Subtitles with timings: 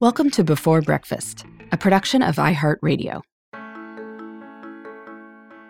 [0.00, 3.20] Welcome to Before Breakfast, a production of iHeartRadio.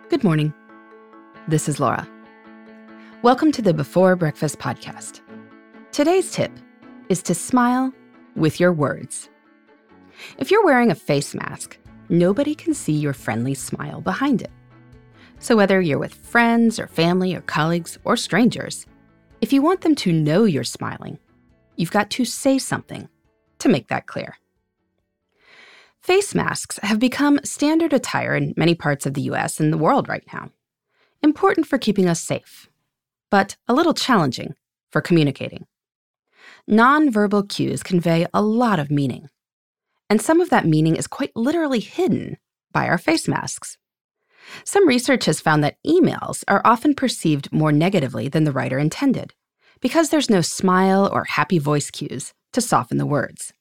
[0.07, 0.53] Good morning.
[1.49, 2.07] This is Laura.
[3.23, 5.19] Welcome to the Before Breakfast podcast.
[5.91, 6.49] Today's tip
[7.09, 7.93] is to smile
[8.37, 9.29] with your words.
[10.37, 11.77] If you're wearing a face mask,
[12.07, 14.51] nobody can see your friendly smile behind it.
[15.39, 18.85] So, whether you're with friends or family or colleagues or strangers,
[19.41, 21.19] if you want them to know you're smiling,
[21.75, 23.09] you've got to say something
[23.61, 24.37] to make that clear.
[26.01, 30.09] Face masks have become standard attire in many parts of the US and the world
[30.09, 30.49] right now.
[31.21, 32.69] Important for keeping us safe,
[33.29, 34.55] but a little challenging
[34.89, 35.67] for communicating.
[36.69, 39.29] Nonverbal cues convey a lot of meaning,
[40.09, 42.37] and some of that meaning is quite literally hidden
[42.71, 43.77] by our face masks.
[44.63, 49.33] Some research has found that emails are often perceived more negatively than the writer intended
[49.81, 53.53] because there's no smile or happy voice cues to soften the words.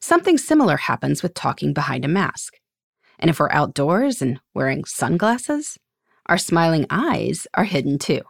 [0.00, 2.58] Something similar happens with talking behind a mask.
[3.18, 5.78] And if we're outdoors and wearing sunglasses,
[6.26, 8.22] our smiling eyes are hidden too.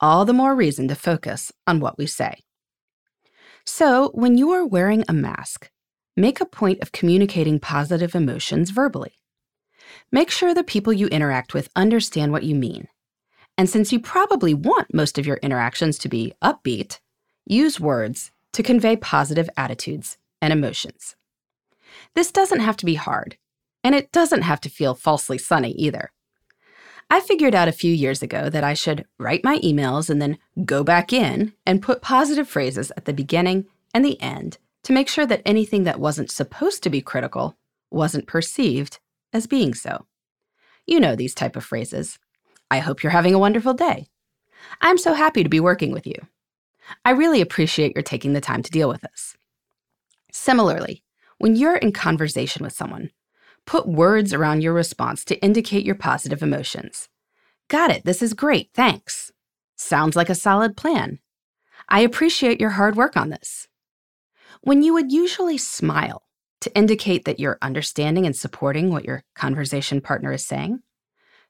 [0.00, 2.42] All the more reason to focus on what we say.
[3.64, 5.70] So, when you are wearing a mask,
[6.16, 9.12] make a point of communicating positive emotions verbally.
[10.10, 12.88] Make sure the people you interact with understand what you mean.
[13.56, 16.98] And since you probably want most of your interactions to be upbeat,
[17.46, 21.16] use words to convey positive attitudes and emotions.
[22.14, 23.36] This doesn't have to be hard,
[23.84, 26.12] and it doesn't have to feel falsely sunny either.
[27.10, 30.38] I figured out a few years ago that I should write my emails and then
[30.64, 35.08] go back in and put positive phrases at the beginning and the end to make
[35.08, 37.56] sure that anything that wasn't supposed to be critical
[37.90, 38.98] wasn't perceived
[39.32, 40.06] as being so.
[40.86, 42.18] You know these type of phrases.
[42.70, 44.08] I hope you're having a wonderful day.
[44.80, 46.14] I'm so happy to be working with you.
[47.04, 49.36] I really appreciate your taking the time to deal with us.
[50.32, 51.02] Similarly,
[51.38, 53.10] when you're in conversation with someone,
[53.66, 57.08] put words around your response to indicate your positive emotions.
[57.68, 59.32] Got it, this is great, thanks.
[59.76, 61.18] Sounds like a solid plan.
[61.88, 63.68] I appreciate your hard work on this.
[64.62, 66.22] When you would usually smile
[66.60, 70.80] to indicate that you're understanding and supporting what your conversation partner is saying,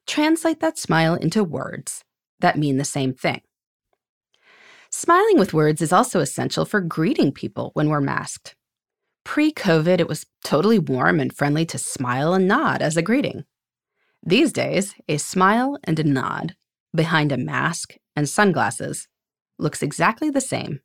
[0.06, 2.04] translate that smile into words
[2.40, 3.42] that mean the same thing.
[4.94, 8.54] Smiling with words is also essential for greeting people when we're masked.
[9.24, 13.46] Pre COVID, it was totally warm and friendly to smile and nod as a greeting.
[14.22, 16.56] These days, a smile and a nod
[16.94, 19.08] behind a mask and sunglasses
[19.58, 20.80] looks exactly the same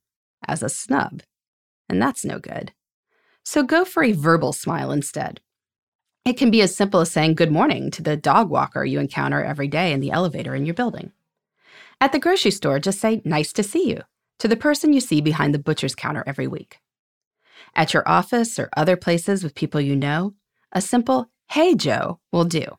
[0.47, 1.21] as a snub,
[1.89, 2.71] and that's no good.
[3.43, 5.41] So go for a verbal smile instead.
[6.23, 9.43] It can be as simple as saying good morning to the dog walker you encounter
[9.43, 11.11] every day in the elevator in your building.
[11.99, 14.01] At the grocery store, just say, nice to see you,
[14.39, 16.79] to the person you see behind the butcher's counter every week.
[17.75, 20.35] At your office or other places with people you know,
[20.71, 22.77] a simple, hey, Joe, will do.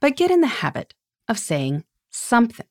[0.00, 0.94] But get in the habit
[1.26, 2.66] of saying something.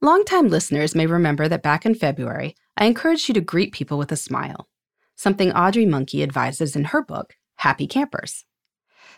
[0.00, 4.12] Longtime listeners may remember that back in February, I encouraged you to greet people with
[4.12, 4.68] a smile,
[5.16, 8.44] something Audrey Monke advises in her book, Happy Campers.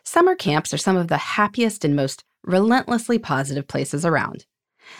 [0.02, 4.46] Summer camps are some of the happiest and most relentlessly positive places around.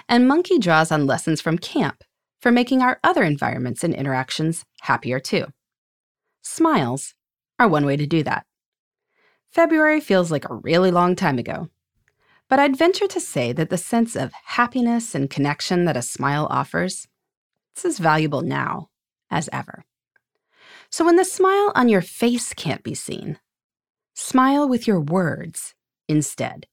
[0.08, 2.04] And Monke draws on lessons from camp
[2.40, 5.46] for making our other environments and interactions happier too.
[6.42, 7.14] Smiles
[7.58, 8.46] are one way to do that.
[9.50, 11.68] February feels like a really long time ago,
[12.48, 16.46] but I'd venture to say that the sense of happiness and connection that a smile
[16.50, 17.06] offers
[17.76, 18.88] is as valuable now
[19.30, 19.84] as ever.
[20.90, 23.38] So when the smile on your face can't be seen,
[24.14, 25.74] smile with your words
[26.08, 26.66] instead.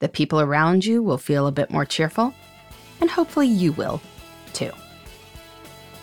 [0.00, 2.32] The people around you will feel a bit more cheerful,
[3.00, 4.00] and hopefully you will
[4.52, 4.70] too.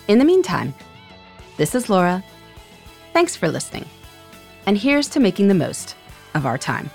[0.06, 0.74] In the meantime,
[1.56, 2.22] this is Laura.
[3.14, 3.86] Thanks for listening.
[4.66, 5.96] And here's to making the most
[6.34, 6.90] of our time.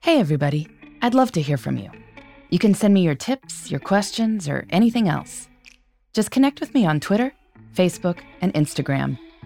[0.00, 0.68] Hey, everybody.
[1.00, 1.90] I'd love to hear from you.
[2.50, 5.48] You can send me your tips, your questions, or anything else.
[6.12, 7.32] Just connect with me on Twitter,
[7.74, 9.18] Facebook, and Instagram